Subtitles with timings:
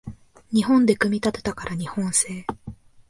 [0.51, 2.47] 日本で組み立てたから日本製